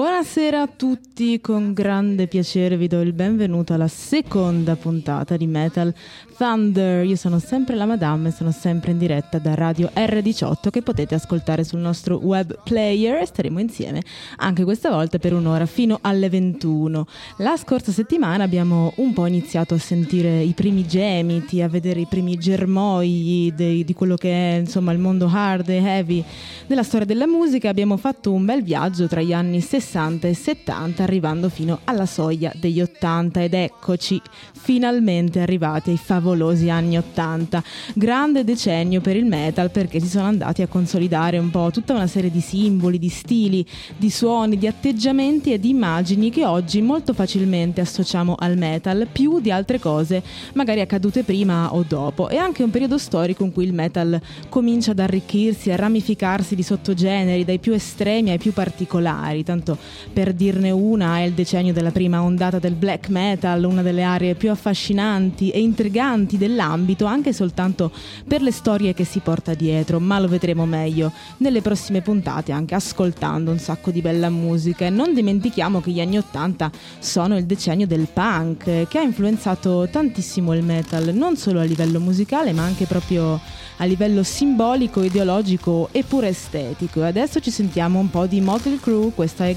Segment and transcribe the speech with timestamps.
[0.00, 5.46] Quoi Buonasera a tutti, con grande piacere vi do il benvenuto alla seconda puntata di
[5.46, 5.94] Metal
[6.36, 7.06] Thunder.
[7.06, 11.14] Io sono sempre la Madame e sono sempre in diretta da Radio R18 che potete
[11.14, 14.02] ascoltare sul nostro web player e staremo insieme
[14.36, 17.06] anche questa volta per un'ora fino alle 21.
[17.38, 22.06] La scorsa settimana abbiamo un po' iniziato a sentire i primi gemiti, a vedere i
[22.06, 26.22] primi germogli di, di quello che è insomma il mondo hard e heavy
[26.66, 27.70] della storia della musica.
[27.70, 32.52] Abbiamo fatto un bel viaggio tra gli anni 60 e 70 arrivando fino alla soglia
[32.56, 34.20] degli 80 ed eccoci
[34.52, 37.62] finalmente arrivati ai favolosi anni 80.
[37.94, 42.06] Grande decennio per il metal perché si sono andati a consolidare un po' tutta una
[42.06, 43.64] serie di simboli, di stili,
[43.96, 49.40] di suoni, di atteggiamenti e di immagini che oggi molto facilmente associamo al metal più
[49.40, 50.22] di altre cose
[50.54, 52.28] magari accadute prima o dopo.
[52.28, 56.62] È anche un periodo storico in cui il metal comincia ad arricchirsi, a ramificarsi di
[56.62, 59.44] sottogeneri dai più estremi ai più particolari.
[59.44, 59.78] Tanto
[60.12, 64.34] per dirne una è il decennio della prima ondata del black metal, una delle aree
[64.34, 67.92] più affascinanti e intriganti dell'ambito, anche soltanto
[68.26, 72.74] per le storie che si porta dietro, ma lo vedremo meglio nelle prossime puntate, anche
[72.74, 74.86] ascoltando un sacco di bella musica.
[74.86, 79.88] E non dimentichiamo che gli anni Ottanta sono il decennio del punk, che ha influenzato
[79.90, 83.40] tantissimo il metal, non solo a livello musicale, ma anche proprio
[83.80, 87.02] a livello simbolico, ideologico e pure estetico.
[87.02, 89.56] E adesso ci sentiamo un po' di Motley Crue, questa è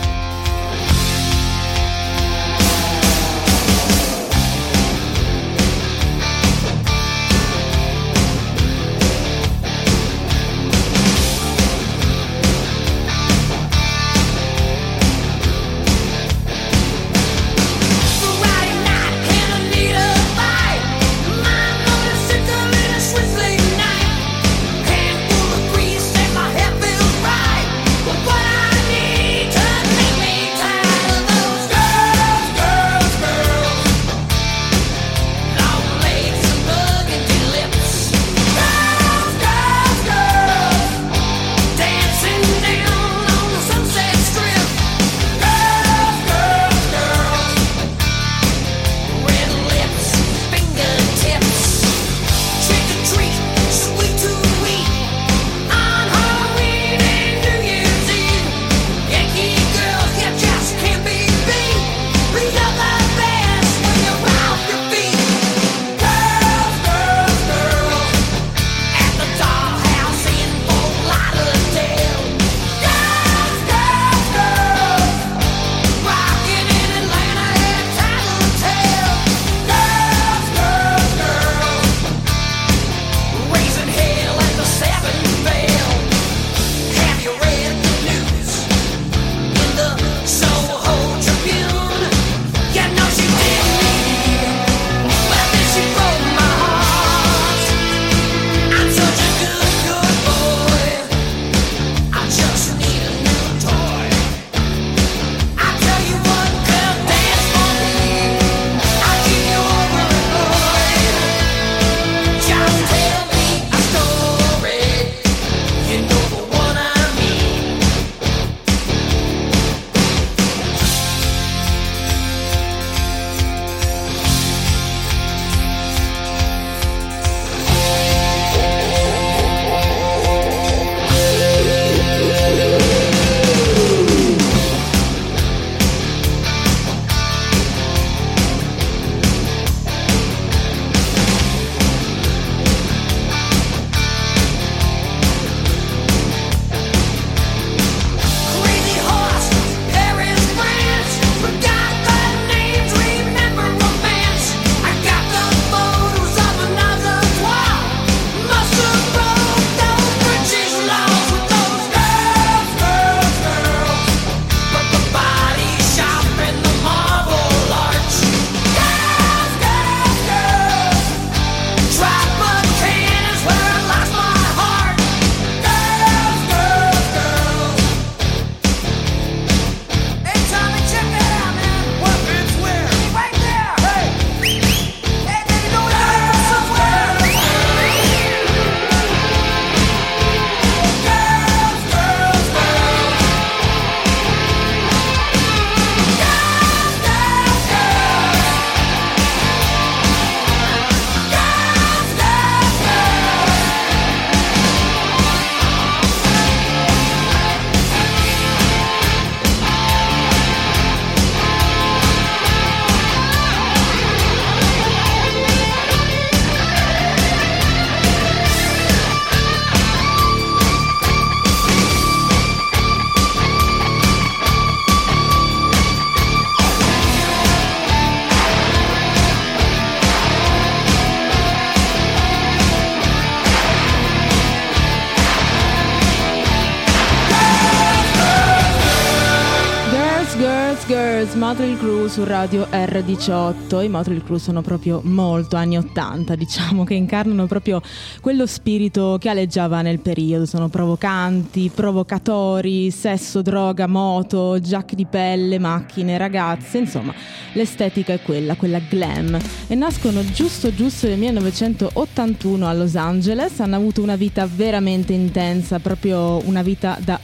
[242.11, 243.85] Su radio R18.
[243.85, 247.81] I Motley Crue sono proprio molto anni 80, diciamo, che incarnano proprio
[248.19, 250.45] quello spirito che aleggiava nel periodo.
[250.45, 257.13] Sono provocanti, provocatori, sesso, droga, moto, giacche di pelle, macchine, ragazze, insomma,
[257.53, 259.39] l'estetica è quella, quella glam.
[259.67, 265.79] E nascono giusto giusto nel 1981 a Los Angeles, hanno avuto una vita veramente intensa,
[265.79, 267.17] proprio una vita da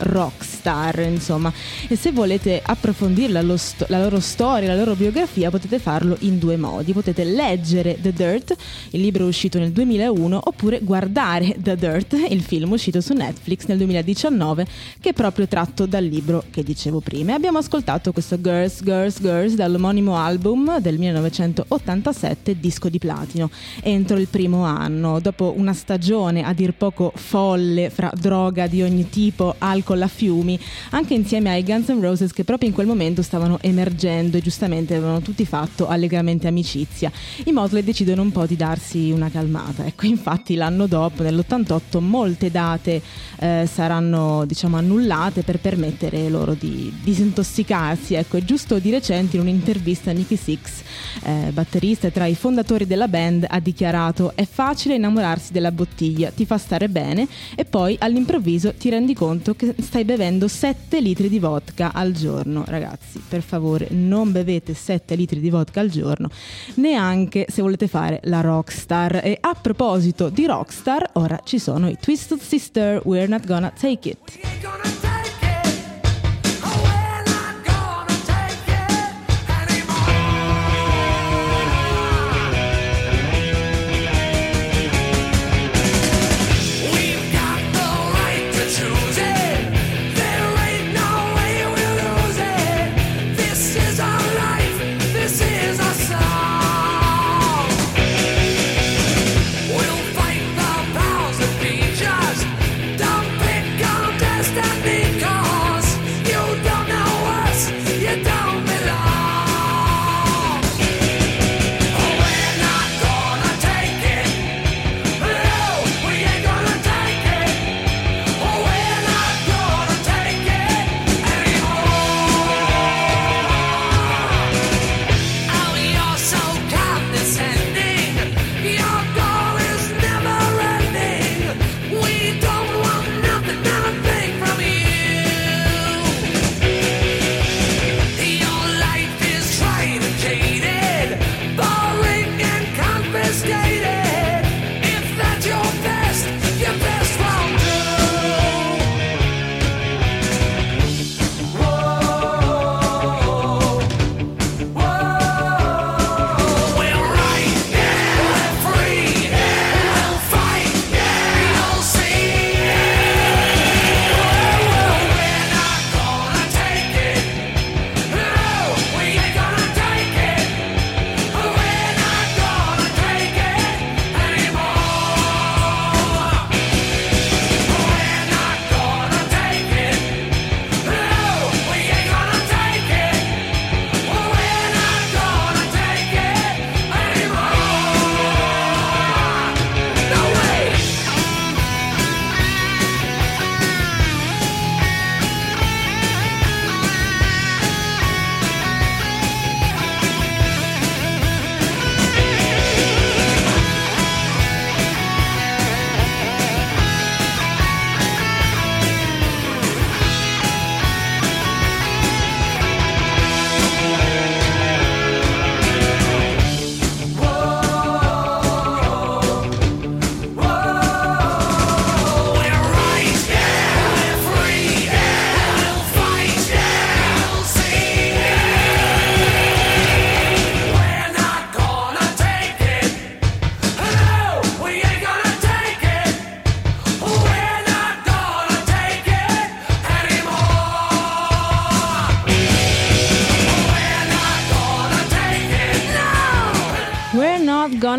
[0.68, 1.52] rockstar, insomma.
[1.88, 6.58] E se volete approfondirla, sto- la loro storia, la loro biografia, potete farlo in due
[6.58, 6.92] modi.
[6.94, 8.56] Potete leggere The Dirt,
[8.92, 13.78] il libro uscito nel 2001, oppure guardare The Dirt, il film uscito su Netflix nel
[13.78, 14.66] 2019,
[15.00, 17.32] che è proprio tratto dal libro che dicevo prima.
[17.32, 23.50] E abbiamo ascoltato questo Girls, Girls, Girls dall'omonimo album del 1987, disco di platino,
[23.82, 29.10] entro il primo anno, dopo una stagione a dir poco folle fra droga di ogni
[29.10, 30.57] tipo, alcol a fiumi,
[30.92, 34.96] anche insieme ai Guns N' Roses che proprio in quel momento stavano emergendo e giustamente
[34.96, 37.12] avevano tutti fatto allegramente amicizia.
[37.46, 39.86] I Motley decidono un po' di darsi una calmata.
[39.86, 43.02] Ecco, infatti l'anno dopo, nell'88, molte date
[43.40, 48.16] eh, saranno diciamo annullate per permettere loro di disintossicarsi.
[48.16, 50.82] Ecco, giusto di recente in un'intervista Nicky Six,
[51.24, 56.46] eh, batterista tra i fondatori della band, ha dichiarato è facile innamorarsi della bottiglia, ti
[56.46, 61.40] fa stare bene e poi all'improvviso ti rendi conto che stai bevendo 7 litri di
[61.40, 62.64] vodka al giorno.
[62.66, 66.30] Ragazzi, per favore, non bevete 7 litri di vodka al giorno,
[66.76, 69.22] neanche se volete fare la rockstar.
[69.24, 74.10] E a proposito di rockstar, ora ci sono i Twisted Sister, We're Not Gonna Take
[74.10, 74.97] It.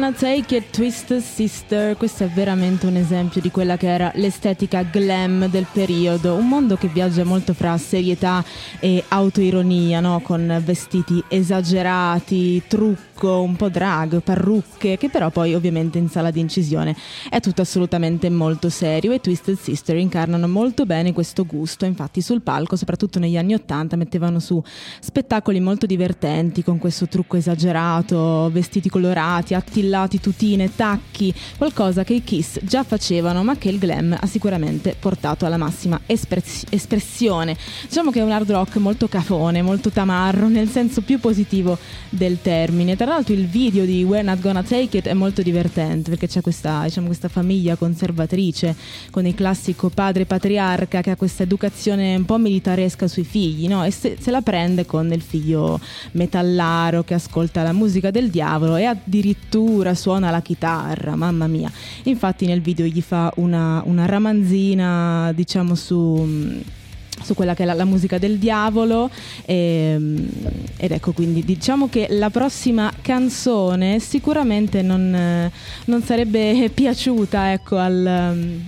[0.09, 4.83] Gonna Take It Twisted Sister, questo è veramente un esempio di quella che era l'estetica
[4.83, 8.43] glam del periodo, un mondo che viaggia molto fra serietà
[8.81, 10.21] e autoironia, no?
[10.21, 16.31] con vestiti esagerati, trucchi trucco, un po' drag, parrucche, che però poi ovviamente in sala
[16.31, 16.97] di incisione
[17.29, 22.43] è tutto assolutamente molto serio e Twisted Sister incarnano molto bene questo gusto, infatti sul
[22.43, 24.63] palco, soprattutto negli anni Ottanta, mettevano su
[25.01, 32.23] spettacoli molto divertenti con questo trucco esagerato, vestiti colorati, attillati, tutine, tacchi, qualcosa che i
[32.23, 37.57] Kiss già facevano ma che il glam ha sicuramente portato alla massima espress- espressione.
[37.87, 41.77] Diciamo che è un hard rock molto cafone, molto tamarro nel senso più positivo
[42.11, 42.95] del termine.
[42.97, 46.41] Tra l'altro il video di We're Not Gonna Take It è molto divertente perché c'è
[46.41, 48.77] questa, diciamo, questa famiglia conservatrice
[49.11, 53.85] con il classico padre patriarca che ha questa educazione un po' militaresca sui figli no?
[53.85, 55.81] e se, se la prende con il figlio
[56.13, 61.71] metallaro che ascolta la musica del diavolo e addirittura suona la chitarra, mamma mia.
[62.05, 66.77] Infatti nel video gli fa una, una ramanzina diciamo su
[67.23, 69.11] su quella che è la, la musica del diavolo
[69.45, 69.55] e,
[69.95, 70.29] ehm,
[70.77, 75.51] ed ecco quindi diciamo che la prossima canzone sicuramente non,
[75.85, 78.61] non sarebbe piaciuta ecco, al,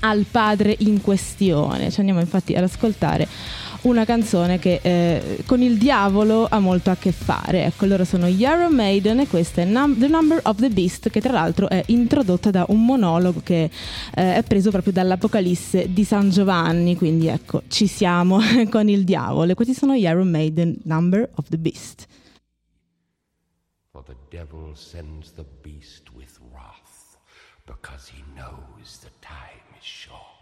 [0.00, 1.90] al padre in questione.
[1.90, 3.26] Ci andiamo infatti ad ascoltare
[3.82, 7.64] una canzone che eh, con il diavolo ha molto a che fare.
[7.64, 11.20] Ecco, loro sono Iron Maiden e questa è Num- The Number of the Beast, che
[11.20, 13.64] tra l'altro è introdotta da un monologo che
[14.14, 16.96] eh, è preso proprio dall'Apocalisse di San Giovanni.
[16.96, 19.52] Quindi ecco, ci siamo con il diavolo.
[19.52, 22.06] E questi sono Iron Maiden, Number of the Beast.
[23.90, 27.18] For the devil sends the beast with wrath
[27.66, 30.41] because he knows the time is short.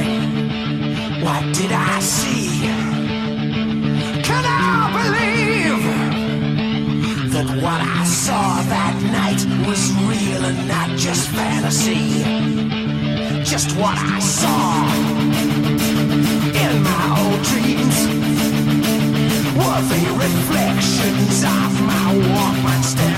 [11.13, 12.23] Just fantasy?
[13.43, 14.85] Just what I saw
[16.63, 17.97] in my old dreams
[19.57, 23.10] were the reflections of my Walkman staring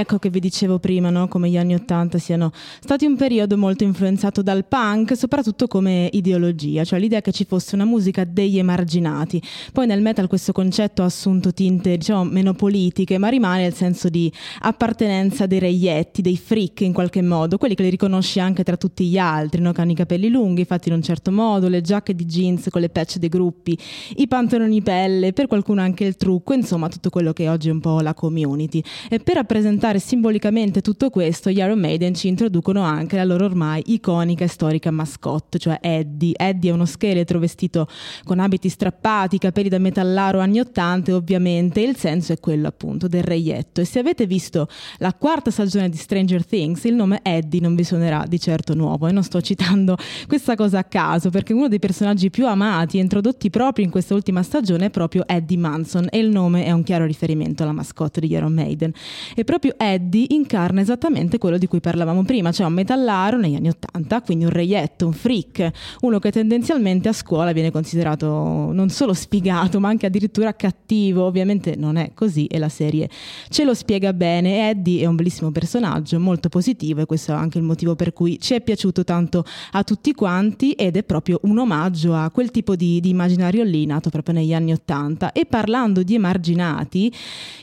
[0.00, 1.28] ecco che vi dicevo prima, no?
[1.28, 6.84] come gli anni Ottanta siano stati un periodo molto influenzato dal punk, soprattutto come ideologia,
[6.84, 9.42] cioè l'idea che ci fosse una musica degli emarginati.
[9.72, 14.08] Poi nel metal questo concetto ha assunto tinte, diciamo, meno politiche, ma rimane il senso
[14.08, 18.76] di appartenenza dei reietti, dei freak in qualche modo, quelli che li riconosci anche tra
[18.76, 19.72] tutti gli altri, no?
[19.72, 22.80] che hanno i capelli lunghi, fatti in un certo modo, le giacche di jeans con
[22.80, 23.76] le patch dei gruppi,
[24.16, 27.80] i pantaloni pelle, per qualcuno anche il trucco, insomma tutto quello che oggi è un
[27.80, 28.82] po' la community.
[29.08, 33.82] E per rappresentare simbolicamente tutto questo, gli Iron Maiden ci introducono anche la loro ormai
[33.86, 36.34] iconica e storica mascotte, cioè Eddie.
[36.36, 37.88] Eddie è uno scheletro vestito
[38.24, 43.22] con abiti strappati, capelli da metallaro anni 80 ovviamente il senso è quello appunto del
[43.22, 43.80] reietto.
[43.80, 47.84] E se avete visto la quarta stagione di Stranger Things, il nome Eddie non vi
[47.84, 49.96] suonerà di certo nuovo e non sto citando
[50.26, 54.14] questa cosa a caso perché uno dei personaggi più amati e introdotti proprio in questa
[54.14, 58.20] ultima stagione è proprio Eddie Manson e il nome è un chiaro riferimento alla mascotte
[58.20, 58.92] di Iron Maiden.
[59.34, 63.68] E proprio Eddie incarna esattamente quello di cui parlavamo prima, cioè un metallaro negli anni
[63.68, 69.14] Ottanta, quindi un reietto, un freak, uno che tendenzialmente a scuola viene considerato non solo
[69.14, 71.24] sfigato, ma anche addirittura cattivo.
[71.24, 73.08] Ovviamente non è così e la serie
[73.48, 74.70] ce lo spiega bene.
[74.70, 78.38] Eddie è un bellissimo personaggio, molto positivo e questo è anche il motivo per cui
[78.40, 82.76] ci è piaciuto tanto a tutti quanti ed è proprio un omaggio a quel tipo
[82.76, 85.32] di, di immaginario lì nato proprio negli anni Ottanta.
[85.32, 87.12] E parlando di emarginati,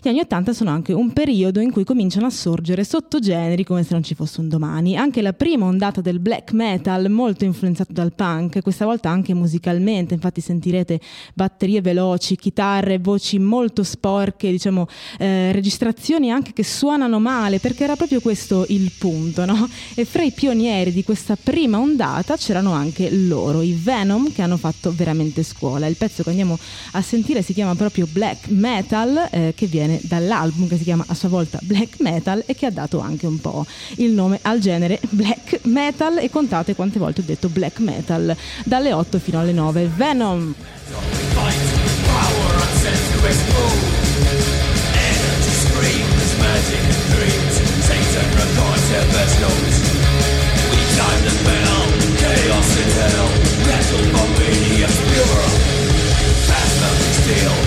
[0.01, 3.93] gli anni Ottanta sono anche un periodo in cui cominciano a sorgere sottogeneri come se
[3.93, 4.95] non ci fosse un domani.
[4.95, 10.13] Anche la prima ondata del black metal, molto influenzato dal punk, questa volta anche musicalmente,
[10.13, 10.99] infatti sentirete
[11.33, 14.85] batterie veloci, chitarre, voci molto sporche, diciamo
[15.17, 19.67] eh, registrazioni anche che suonano male, perché era proprio questo il punto, no?
[19.95, 24.57] E fra i pionieri di questa prima ondata c'erano anche loro, i Venom, che hanno
[24.57, 25.87] fatto veramente scuola.
[25.87, 26.57] Il pezzo che andiamo
[26.91, 31.13] a sentire si chiama proprio Black Metal, eh, che viene dall'album che si chiama a
[31.15, 33.65] sua volta Black Metal e che ha dato anche un po'
[33.97, 38.93] il nome al genere Black Metal e contate quante volte ho detto Black Metal dalle
[38.93, 39.89] 8 fino alle 9.
[39.95, 40.55] Venom!
[52.15, 53.27] Chaos in hell,
[53.65, 55.45] wrestled from medium's pure
[56.47, 56.81] Fast
[57.19, 57.64] steel,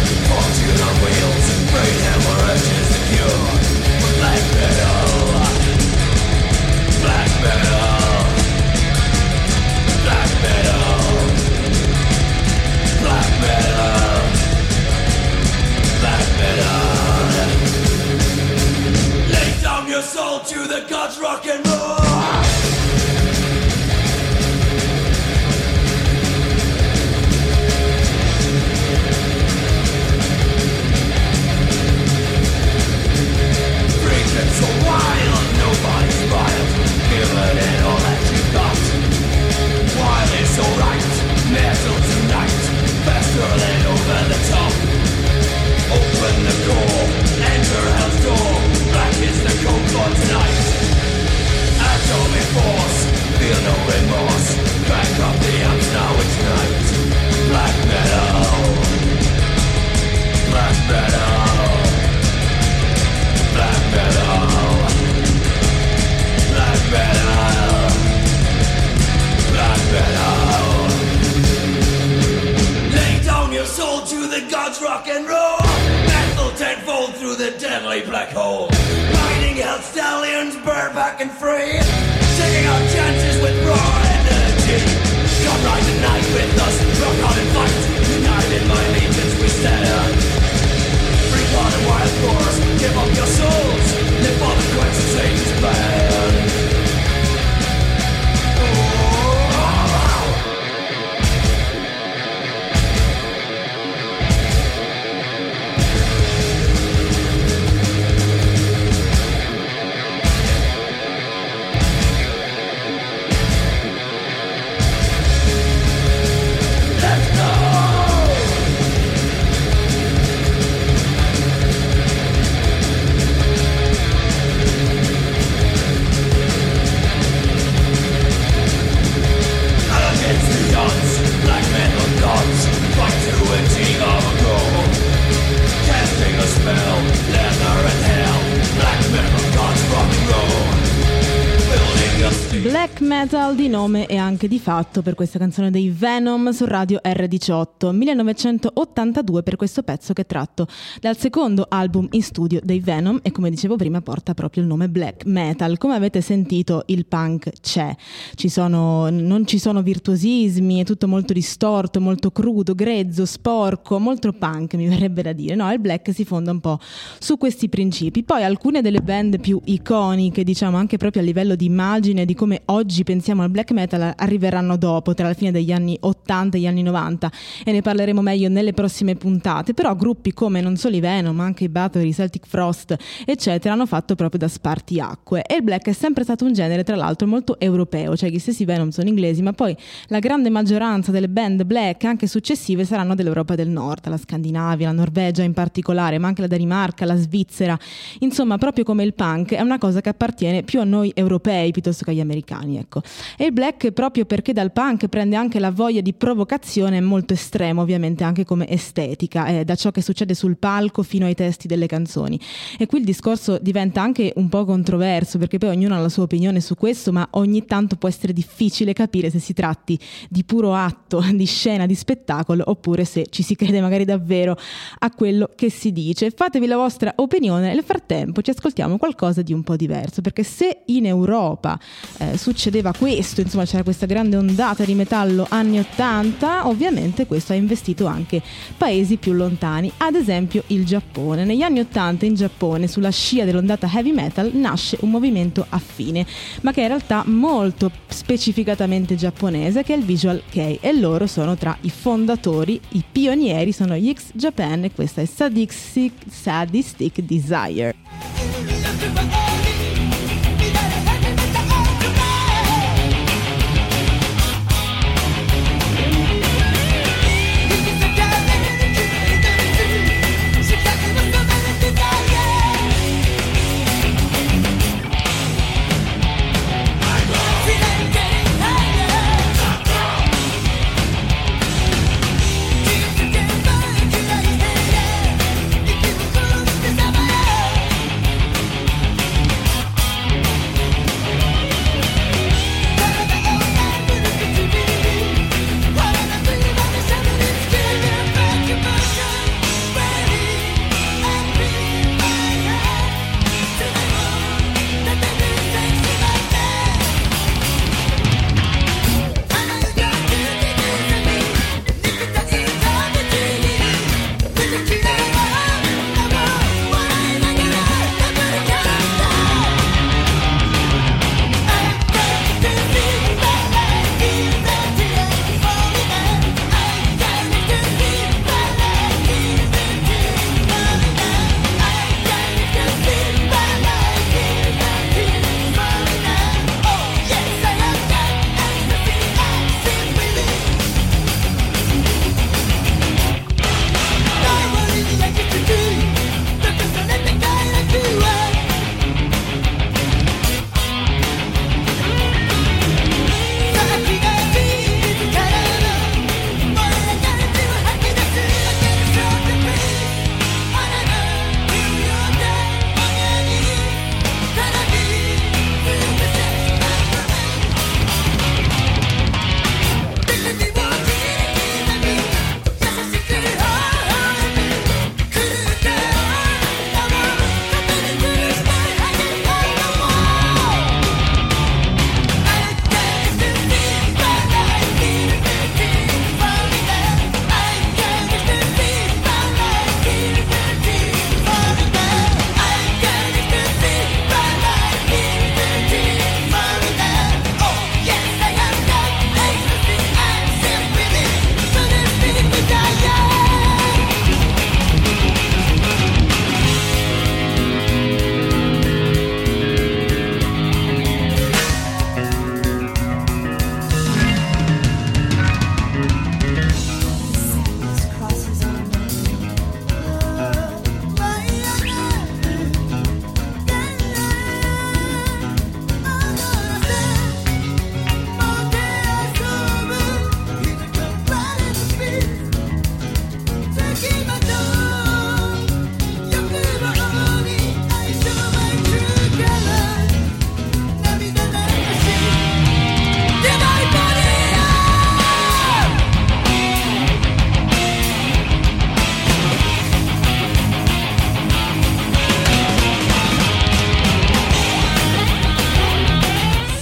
[143.49, 147.95] metal di nome e anche di fatto per questa canzone dei Venom su Radio R18
[147.95, 150.67] 1982 per questo pezzo che è tratto
[151.01, 154.89] dal secondo album in studio dei Venom e come dicevo prima porta proprio il nome
[154.89, 155.79] black metal.
[155.79, 157.95] Come avete sentito il punk c'è.
[158.35, 164.33] Ci sono, non ci sono virtuosismi è tutto molto distorto molto crudo grezzo sporco molto
[164.33, 165.71] punk mi verrebbe da dire no?
[165.73, 166.79] Il black si fonda un po'
[167.19, 168.25] su questi principi.
[168.25, 172.63] Poi alcune delle band più iconiche diciamo anche proprio a livello di immagine di come
[172.67, 176.67] oggi pensiamo al black metal arriveranno dopo, tra la fine degli anni 80 e gli
[176.67, 177.31] anni 90
[177.65, 181.45] e ne parleremo meglio nelle prossime puntate, però gruppi come non solo i Venom, ma
[181.45, 185.43] anche i Battery, Celtic Frost, eccetera, hanno fatto proprio da spartiacque.
[185.43, 188.65] E il black è sempre stato un genere tra l'altro molto europeo, cioè gli stessi
[188.65, 193.55] Venom sono inglesi, ma poi la grande maggioranza delle band black anche successive saranno dell'Europa
[193.55, 197.79] del Nord, la Scandinavia, la Norvegia in particolare, ma anche la Danimarca, la Svizzera,
[198.21, 202.05] insomma proprio come il punk è una cosa che appartiene più a noi europei piuttosto
[202.05, 203.03] che agli americani, ecco.
[203.37, 207.83] E il black proprio perché dal punk prende anche la voglia di provocazione molto estremo,
[207.83, 211.87] ovviamente anche come estetica, eh, da ciò che succede sul palco fino ai testi delle
[211.87, 212.39] canzoni.
[212.79, 216.25] E qui il discorso diventa anche un po' controverso, perché poi ognuno ha la sua
[216.25, 220.75] opinione su questo, ma ogni tanto può essere difficile capire se si tratti di puro
[220.75, 224.57] atto, di scena, di spettacolo, oppure se ci si crede magari davvero
[224.99, 226.31] a quello che si dice.
[226.31, 230.83] Fatevi la vostra opinione, nel frattempo ci ascoltiamo qualcosa di un po' diverso, perché se
[230.87, 231.79] in Europa
[232.19, 237.57] eh, succedeva questo, insomma c'era questa grande ondata di metallo anni 80, ovviamente questo ha
[237.57, 238.43] investito anche
[238.77, 241.45] paesi più lontani, ad esempio il Giappone.
[241.45, 246.27] Negli anni 80 in Giappone, sulla scia dell'ondata heavy metal, nasce un movimento affine,
[246.63, 251.27] ma che è in realtà molto specificatamente giapponese, che è il Visual Kei, e loro
[251.27, 257.21] sono tra i fondatori, i pionieri, sono gli X Japan e questa è Sadistic, Sadistic
[257.21, 258.88] Desire.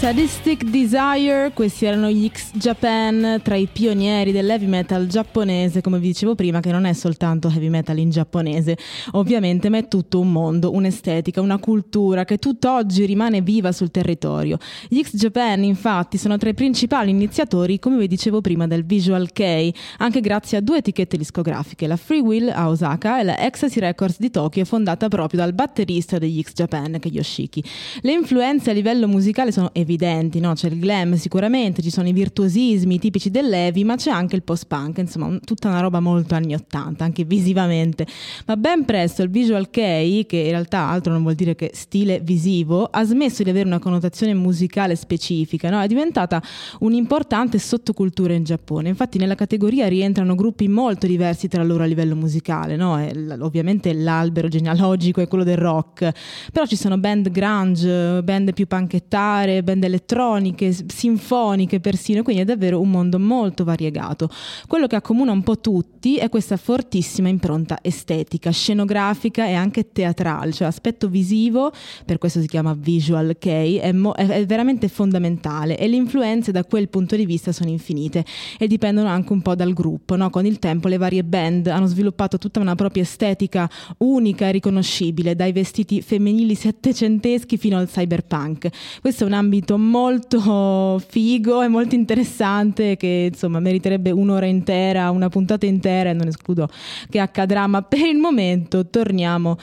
[0.06, 6.06] Sadistic Desire, questi erano gli X Japan, tra i pionieri dell'heavy metal giapponese, come vi
[6.06, 8.78] dicevo prima, che non è soltanto heavy metal in giapponese,
[9.14, 14.58] ovviamente, ma è tutto un mondo, un'estetica, una cultura che tutt'oggi rimane viva sul territorio.
[14.86, 19.32] Gli X Japan, infatti, sono tra i principali iniziatori, come vi dicevo prima, del Visual
[19.32, 23.80] K, anche grazie a due etichette discografiche, la Free Will a Osaka e la Ecstasy
[23.80, 27.64] Records di Tokyo, fondata proprio dal batterista degli X Japan, che è Yoshiki.
[28.02, 30.52] Le influenze a livello musicale sono evidenti evidenti, no?
[30.52, 34.98] c'è il glam sicuramente, ci sono i virtuosismi tipici dell'Evi, ma c'è anche il post-punk,
[34.98, 38.06] insomma tutta una roba molto anni 80, anche visivamente.
[38.46, 42.20] Ma ben presto il visual kei, che in realtà altro non vuol dire che stile
[42.20, 45.80] visivo, ha smesso di avere una connotazione musicale specifica, no?
[45.80, 46.40] è diventata
[46.80, 48.88] un'importante sottocultura in Giappone.
[48.88, 52.94] Infatti nella categoria rientrano gruppi molto diversi tra loro a livello musicale, no?
[53.40, 56.12] ovviamente l'albero genealogico è quello del rock,
[56.52, 62.80] però ci sono band grunge, band più panchettare, band elettroniche, sinfoniche persino, quindi è davvero
[62.80, 64.28] un mondo molto variegato.
[64.66, 70.52] Quello che accomuna un po' tutti è questa fortissima impronta estetica, scenografica e anche teatrale,
[70.52, 71.72] cioè l'aspetto visivo,
[72.04, 76.64] per questo si chiama visual kei, è, mo- è veramente fondamentale e le influenze da
[76.64, 78.24] quel punto di vista sono infinite
[78.58, 80.16] e dipendono anche un po' dal gruppo.
[80.16, 80.30] No?
[80.30, 83.68] Con il tempo le varie band hanno sviluppato tutta una propria estetica
[83.98, 88.68] unica e riconoscibile, dai vestiti femminili settecenteschi fino al cyberpunk.
[89.00, 95.28] Questo è un ambito molto figo e molto interessante che insomma meriterebbe un'ora intera, una
[95.28, 96.68] puntata intera e non escludo
[97.08, 99.56] che accadrà, ma per il momento torniamo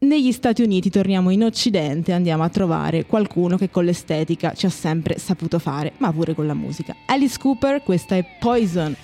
[0.00, 4.66] negli Stati Uniti, torniamo in Occidente e andiamo a trovare qualcuno che con l'estetica ci
[4.66, 6.94] ha sempre saputo fare, ma pure con la musica.
[7.06, 8.94] Alice Cooper, questa è Poison.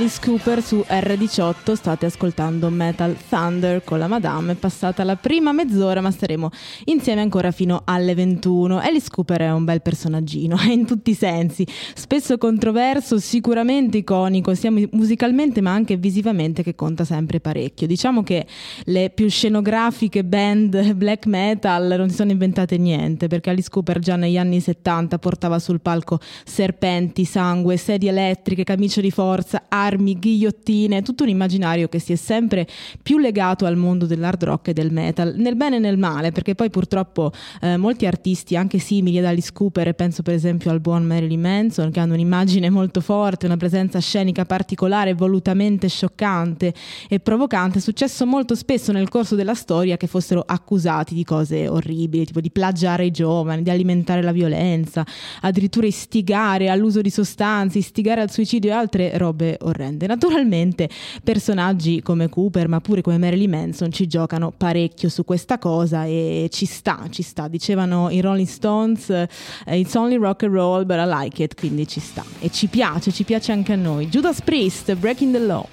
[0.00, 5.52] Alice Cooper su R18, state ascoltando Metal Thunder con la Madame, è passata la prima
[5.52, 6.48] mezz'ora ma staremo
[6.86, 8.78] insieme ancora fino alle 21.
[8.78, 14.70] Alice Cooper è un bel personaggino, in tutti i sensi, spesso controverso, sicuramente iconico, sia
[14.70, 17.86] musicalmente ma anche visivamente che conta sempre parecchio.
[17.86, 18.46] Diciamo che
[18.84, 24.16] le più scenografiche band black metal non si sono inventate niente, perché Alice Cooper già
[24.16, 31.02] negli anni 70 portava sul palco serpenti, sangue, sedie elettriche, camicie di forza, armi, ghigliottine,
[31.02, 32.66] tutto un immaginario che si è sempre
[33.02, 36.54] più legato al mondo dell'hard rock e del metal, nel bene e nel male, perché
[36.54, 41.04] poi purtroppo eh, molti artisti, anche simili ad Alice Cooper, penso per esempio al buon
[41.04, 46.72] Marilyn Manson, che hanno un'immagine molto forte, una presenza scenica particolare, volutamente scioccante
[47.08, 51.68] e provocante, è successo molto spesso nel corso della storia che fossero accusati di cose
[51.68, 55.04] orribili, tipo di plagiare i giovani, di alimentare la violenza,
[55.42, 60.06] addirittura istigare all'uso di sostanze, istigare al suicidio e altre robe orrende.
[60.06, 60.88] Naturalmente
[61.24, 66.48] personaggi come Cooper, ma pure come Marilyn Manson ci giocano parecchio su questa cosa e
[66.52, 67.48] ci sta, ci sta.
[67.48, 71.86] Dicevano i Rolling Stones, uh, it's only rock and roll, but I like it, quindi
[71.88, 72.24] ci sta.
[72.40, 74.06] E ci piace, ci piace anche a noi.
[74.06, 75.66] Judas Priest, Breaking the Law.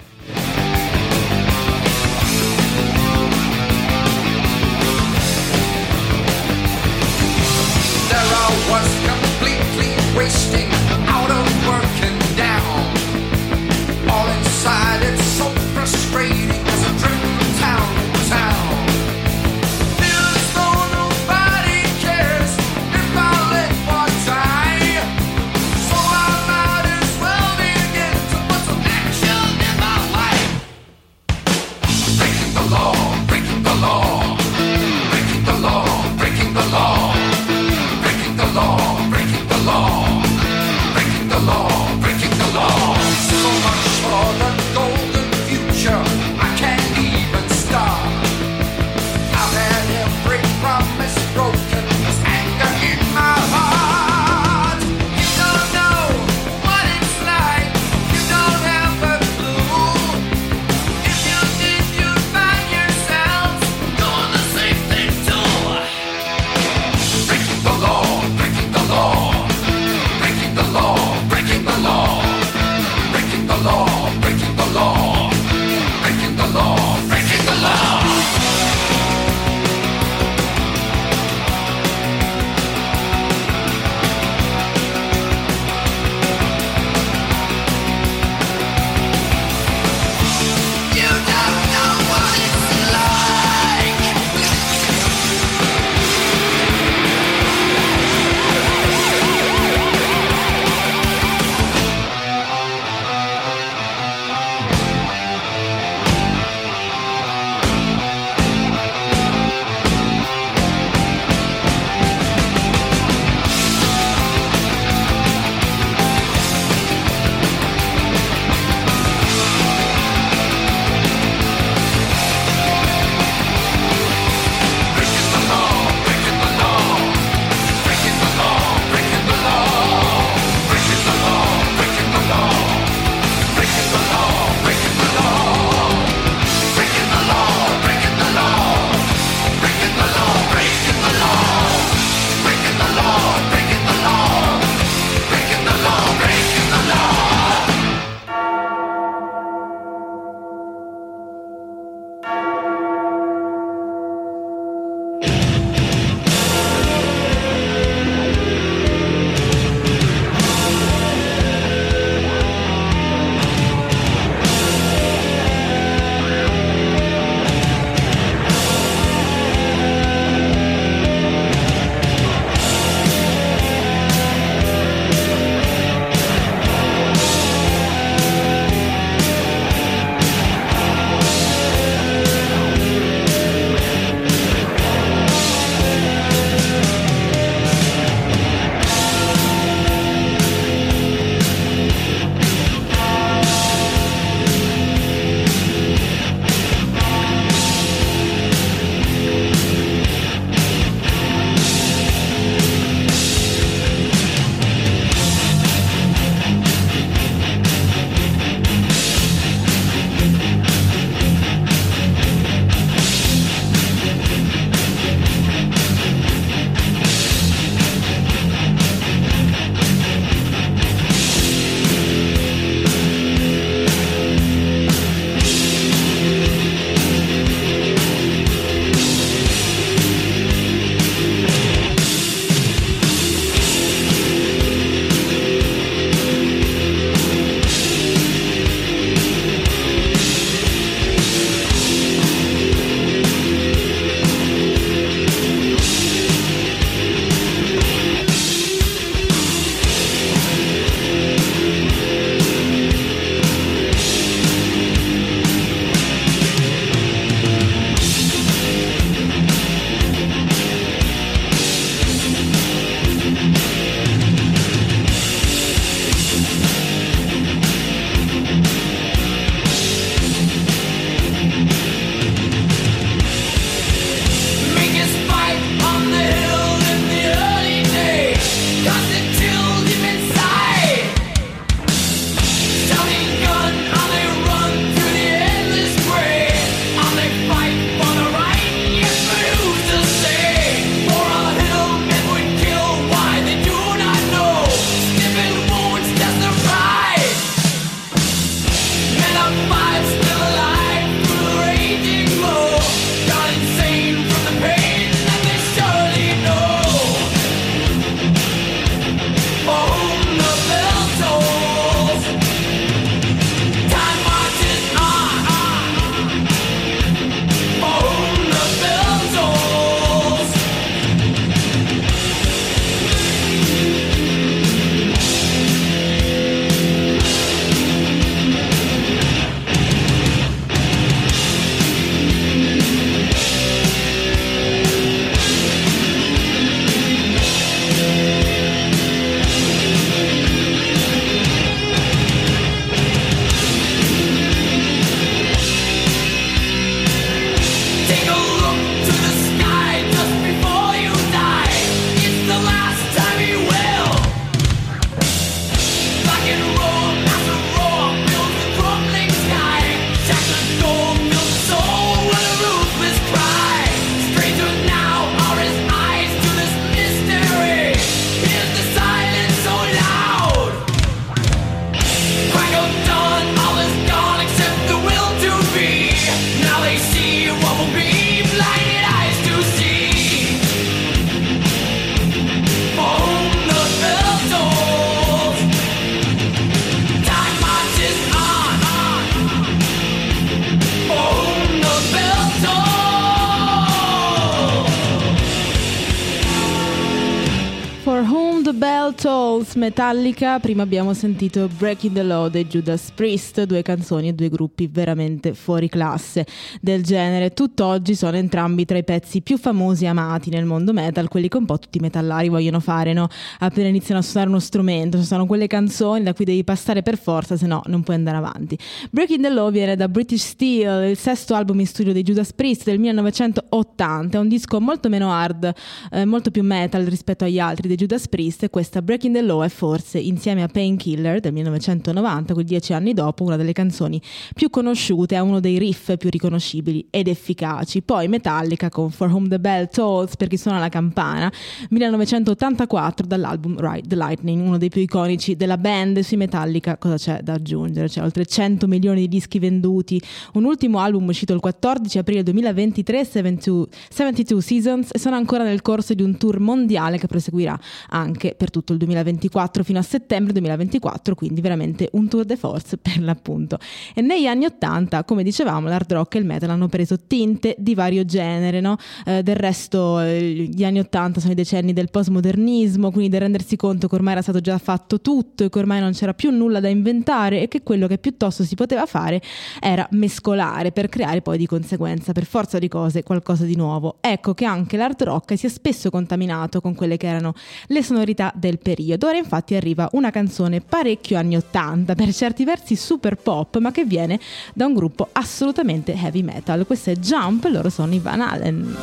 [399.18, 399.37] So.
[399.48, 404.50] Tolls, Metallica, prima abbiamo sentito Breaking the Law dei Judas Priest, due canzoni e due
[404.50, 406.44] gruppi veramente fuori classe
[406.82, 407.54] del genere.
[407.54, 411.56] Tutt'oggi sono entrambi tra i pezzi più famosi e amati nel mondo metal, quelli che
[411.56, 413.26] un po' tutti i metallari vogliono fare, no?
[413.60, 417.56] Appena iniziano a suonare uno strumento, sono quelle canzoni da cui devi passare per forza,
[417.56, 418.78] se no non puoi andare avanti.
[419.10, 422.84] Breaking the Law viene da British Steel, il sesto album in studio dei Judas Priest
[422.84, 425.72] del 1980, è un disco molto meno hard,
[426.10, 429.47] eh, molto più metal rispetto agli altri dei Judas Priest e questa Breaking the Law
[429.62, 434.20] è forse, insieme a Painkiller del 1990, quel dieci anni dopo, una delle canzoni
[434.54, 438.02] più conosciute, ha uno dei riff più riconoscibili ed efficaci.
[438.02, 441.52] Poi Metallica con For Whom the Bell Tolls, per chi suona la campana,
[441.90, 446.20] 1984 dall'album Ride the Lightning, uno dei più iconici della band.
[446.20, 448.08] Sui Metallica cosa c'è da aggiungere?
[448.08, 450.20] C'è oltre 100 milioni di dischi venduti,
[450.54, 455.82] un ultimo album uscito il 14 aprile 2023, 72, 72 Seasons, e sono ancora nel
[455.82, 457.78] corso di un tour mondiale che proseguirà
[458.10, 462.96] anche per tutto il 2024 fino a settembre 2024, quindi veramente un tour de force
[462.96, 463.78] per l'appunto.
[464.14, 467.94] E negli anni 80, come dicevamo, l'hard rock e il metal hanno preso tinte di
[467.94, 468.96] vario genere, no?
[469.26, 473.76] eh, del resto eh, gli anni 80 sono i decenni del postmodernismo, quindi del rendersi
[473.76, 476.80] conto che ormai era stato già fatto tutto e che ormai non c'era più nulla
[476.80, 479.40] da inventare e che quello che piuttosto si poteva fare
[479.80, 484.16] era mescolare per creare poi di conseguenza, per forza di cose, qualcosa di nuovo.
[484.20, 487.54] Ecco che anche l'hard rock si è spesso contaminato con quelle che erano
[487.86, 489.17] le sonorità del periodo.
[489.26, 494.04] Ora infatti arriva una canzone parecchio anni 80, per certi versi super pop, ma che
[494.04, 494.38] viene
[494.74, 496.86] da un gruppo assolutamente heavy metal.
[496.86, 498.96] Questo è Jump, loro sono i Van Halen.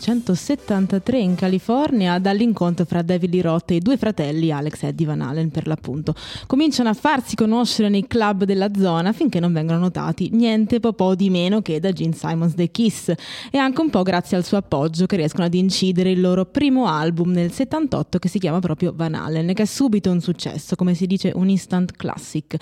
[0.00, 5.06] 1973 in California dall'incontro fra David Lee Roth e i due fratelli Alex e Eddie
[5.06, 6.14] Van Allen per l'appunto.
[6.46, 11.28] Cominciano a farsi conoscere nei club della zona finché non vengono notati niente po' di
[11.28, 13.12] meno che da Gene Simons dei Kiss
[13.50, 16.86] e anche un po' grazie al suo appoggio che riescono ad incidere il loro primo
[16.86, 20.94] album nel 78 che si chiama proprio Van Allen che è subito un successo, come
[20.94, 22.56] si dice un instant classic.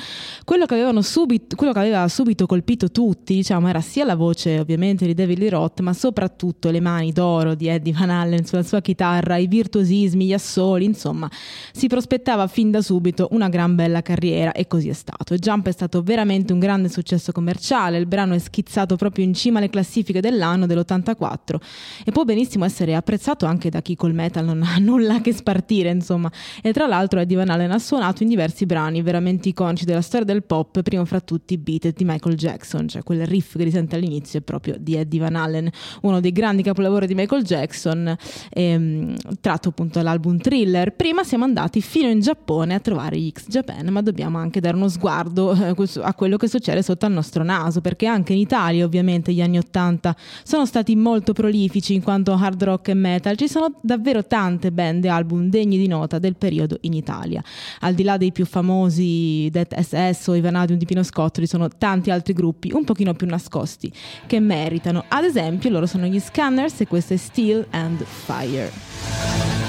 [0.45, 5.07] Quello che, subito, quello che aveva subito colpito tutti diciamo era sia la voce ovviamente
[5.07, 8.81] di David Lee Roth, ma soprattutto le mani d'oro di Eddie Van Allen sulla sua
[8.81, 11.31] chitarra, i virtuosismi, gli assoli, insomma,
[11.73, 15.35] si prospettava fin da subito una gran bella carriera e così è stato.
[15.35, 19.59] Jump è stato veramente un grande successo commerciale, il brano è schizzato proprio in cima
[19.59, 21.57] alle classifiche dell'anno dell'84
[22.05, 25.91] e può benissimo essere apprezzato anche da chi col metal non ha nulla che spartire,
[25.91, 26.31] insomma.
[26.63, 30.27] E tra l'altro Eddie Van Allen ha suonato in diversi brani veramente iconici della storia
[30.27, 33.97] del pop, primo fra tutti Beat It di Michael Jackson, cioè quel riff che risente
[33.97, 35.71] all'inizio è proprio di Eddie Van Allen,
[36.03, 38.17] uno dei grandi capolavori di Michael Jackson,
[38.51, 40.93] ehm, tratto appunto dall'album Thriller.
[40.95, 44.77] Prima siamo andati fino in Giappone a trovare gli X Japan, ma dobbiamo anche dare
[44.77, 48.85] uno sguardo eh, a quello che succede sotto al nostro naso, perché anche in Italia
[48.85, 50.15] ovviamente gli anni Ottanta
[50.45, 55.05] sono stati molto prolifici in quanto hard rock e metal, ci sono davvero tante band
[55.05, 57.43] e album degni di nota del periodo in Italia.
[57.81, 61.49] Al di là dei più famosi Death SS o i Vanadium di Pino Scotto, ci
[61.49, 63.93] sono tanti altri gruppi un pochino più nascosti
[64.27, 65.05] che meritano.
[65.09, 69.68] Ad esempio, loro sono gli Scanners e questo Steel and Fire.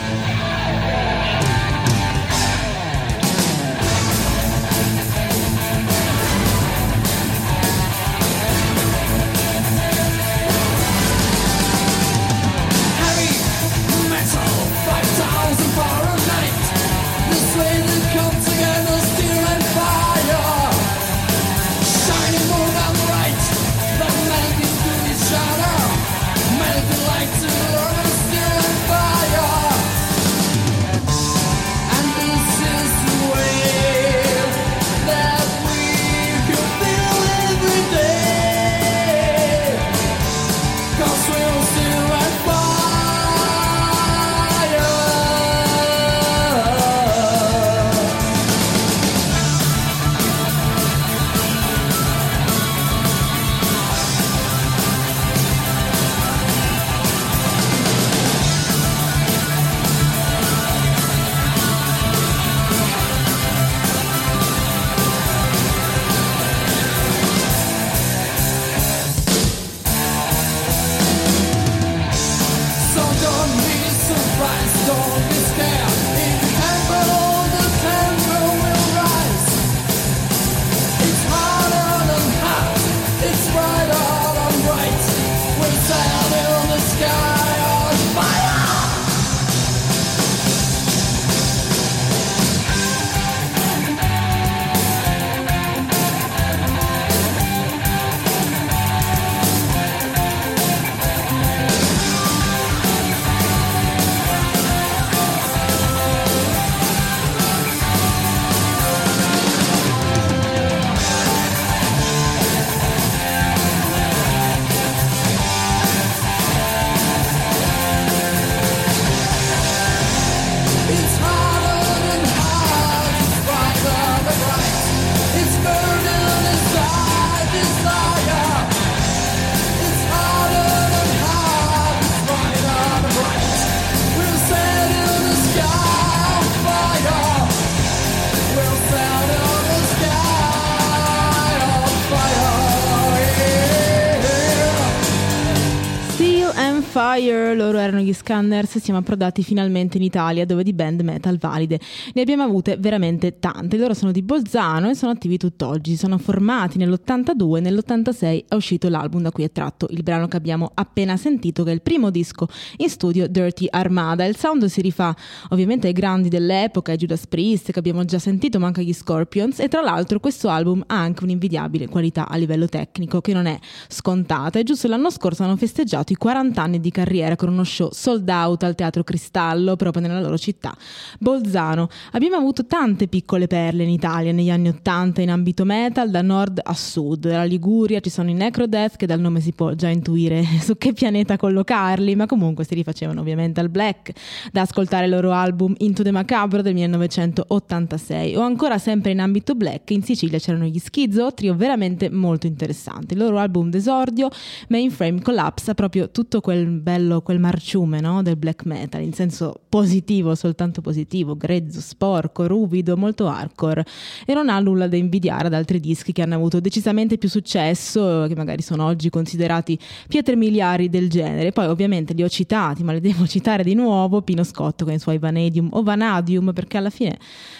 [148.40, 151.78] Scanners, siamo approdati finalmente in Italia dove di band metal valide
[152.14, 153.78] ne abbiamo avute veramente tante.
[153.78, 158.88] Loro sono di Bolzano e sono attivi tutt'oggi, sono formati nell'82 e nell'86 è uscito
[158.88, 162.10] l'album da cui è tratto il brano che abbiamo appena sentito che è il primo
[162.12, 164.24] disco in studio Dirty Armada.
[164.24, 165.14] Il sound si rifà
[165.50, 169.60] ovviamente ai grandi dell'epoca, ai Judas Priest che abbiamo già sentito ma anche agli Scorpions
[169.60, 173.60] e tra l'altro questo album ha anche un'invidiabile qualità a livello tecnico che non è
[173.90, 177.90] scontata e giusto l'anno scorso hanno festeggiato i 40 anni di carriera con uno show
[177.92, 180.76] sold out al Teatro Cristallo, proprio nella loro città,
[181.20, 181.90] Bolzano.
[182.12, 186.60] Abbiamo avuto tante piccole perle in Italia negli anni Ottanta in ambito metal, da nord
[186.64, 187.28] a sud.
[187.28, 190.94] Dalla Liguria ci sono i Necrodeath, che dal nome si può già intuire su che
[190.94, 194.12] pianeta collocarli, ma comunque si rifacevano ovviamente al black,
[194.52, 198.36] da ascoltare il loro album Into the Macabre del 1986.
[198.36, 203.14] O ancora sempre in ambito black, in Sicilia c'erano gli Schizzo, trio veramente molto interessante.
[203.14, 204.30] Il loro album d'esordio,
[204.70, 210.82] Mainframe Collapse, proprio tutto quel bello, quel marciume del black metal, in senso positivo, soltanto
[210.82, 213.86] positivo, grezzo, sporco, ruvido, molto hardcore.
[214.26, 218.26] E non ha nulla da invidiare ad altri dischi che hanno avuto decisamente più successo,
[218.28, 221.51] che magari sono oggi considerati pietre miliari del genere.
[221.51, 224.99] Poi ovviamente li ho citati, ma li devo citare di nuovo, Pino Scotto con i
[224.99, 227.17] suoi Vanadium o Vanadium, perché alla fine,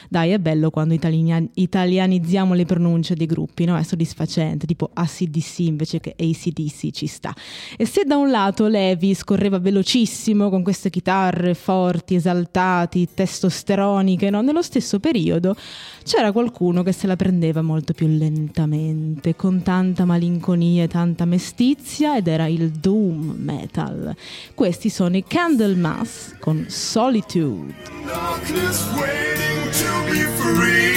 [0.10, 3.78] dai, è bello quando italiani- italianizziamo le pronunce dei gruppi, no?
[3.78, 7.32] È soddisfacente, tipo ACDC invece che ACDC ci sta.
[7.78, 14.42] E se da un lato Levi scorreva velocissimo con queste chitarre forti, esaltati, testosteroniche, no?
[14.42, 15.56] nello stesso periodo
[16.04, 22.18] c'era qualcuno che se la prendeva molto più lentamente, con tanta malinconia e tanta mestizia,
[22.18, 24.16] ed era il doom metal.
[24.56, 27.76] Questi sono i Candlemas con Solitude.
[28.06, 30.96] Darkness waiting to be free.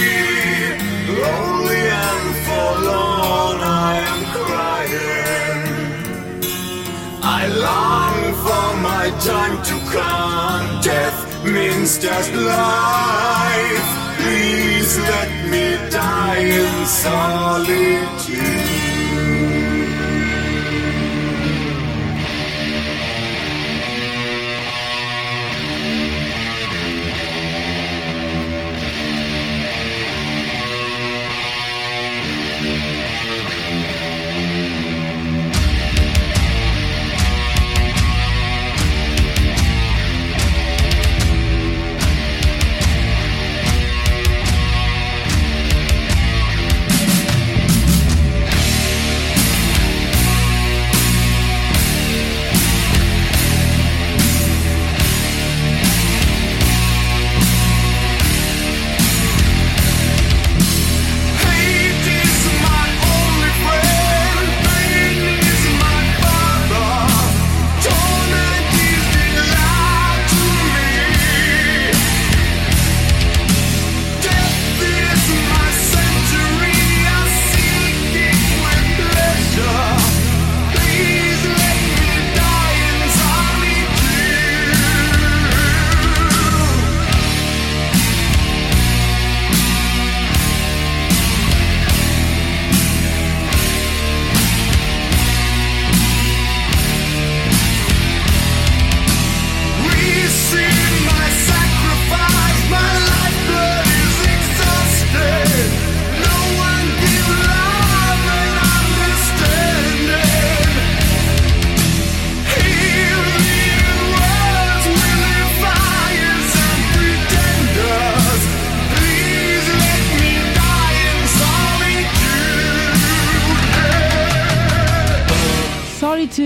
[1.22, 5.60] Lonely and forlorn, I am crying.
[7.22, 10.66] I long for my time to come.
[10.82, 13.88] Death means just life.
[14.18, 18.61] Please let me die in solitude.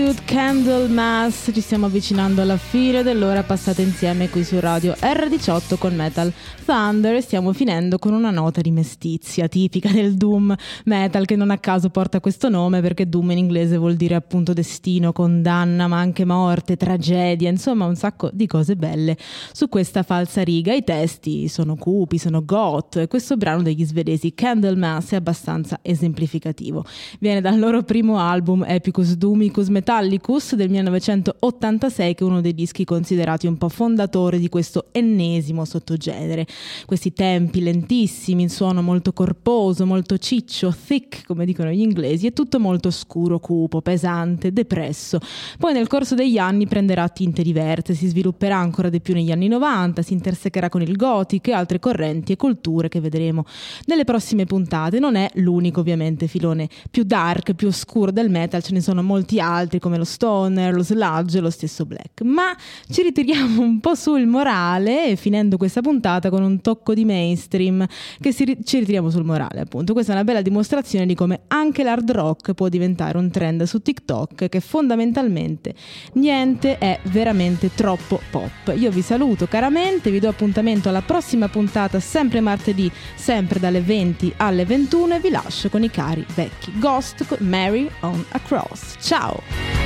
[0.07, 5.95] Solitude Candlemas, ci stiamo avvicinando alla fine dell'ora passata insieme qui su radio R18 con
[5.95, 6.31] Metal
[6.63, 10.55] Thunder e stiamo finendo con una nota di mestizia tipica del Doom
[10.85, 14.53] Metal che non a caso porta questo nome perché Doom in inglese vuol dire appunto
[14.53, 19.17] destino, condanna ma anche morte, tragedia, insomma un sacco di cose belle
[19.51, 20.73] su questa falsa riga.
[20.73, 26.85] I testi sono cupi, sono goth e questo brano degli svedesi Candlemas è abbastanza esemplificativo.
[27.19, 29.67] Viene dal loro primo album Epicus Dumicus
[29.97, 35.65] Metallicus del 1986 che è uno dei dischi considerati un po' fondatore di questo ennesimo
[35.65, 36.45] sottogenere.
[36.85, 42.33] Questi tempi lentissimi, il suono molto corposo, molto ciccio, thick come dicono gli inglesi, è
[42.33, 45.17] tutto molto scuro, cupo, pesante, depresso.
[45.57, 49.47] Poi nel corso degli anni prenderà tinte diverse, si svilupperà ancora di più negli anni
[49.47, 53.45] 90, si intersecherà con il gothic e altre correnti e culture che vedremo
[53.85, 54.99] nelle prossime puntate.
[54.99, 59.39] Non è l'unico ovviamente filone più dark, più oscuro del metal, ce ne sono molti
[59.39, 62.21] altri come lo stoner, lo sludge e lo stesso black.
[62.21, 62.55] Ma
[62.89, 67.85] ci ritiriamo un po' sul morale, finendo questa puntata con un tocco di mainstream
[68.19, 69.93] che ri- ci ritiriamo sul morale appunto.
[69.93, 73.81] Questa è una bella dimostrazione di come anche l'hard rock può diventare un trend su
[73.81, 75.73] TikTok che fondamentalmente
[76.13, 78.73] niente è veramente troppo pop.
[78.75, 84.33] Io vi saluto caramente, vi do appuntamento alla prossima puntata sempre martedì, sempre dalle 20
[84.37, 88.97] alle 21 e vi lascio con i cari vecchi Ghost Mary on a Cross.
[88.99, 89.76] Ciao!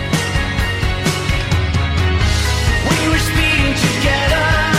[3.01, 4.70] We were speeding together.